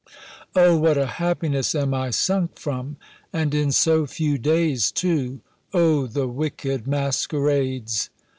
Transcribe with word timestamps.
O 0.55 0.75
what 0.77 0.97
a 0.97 1.05
happiness 1.05 1.75
am 1.75 1.93
I 1.93 2.09
sunk 2.09 2.57
from! 2.57 2.97
And 3.31 3.53
in 3.53 3.71
so 3.71 4.07
few 4.07 4.39
days 4.39 4.91
too! 4.91 5.41
O 5.75 6.07
the 6.07 6.27
wicked 6.27 6.87
masquerades! 6.87 8.09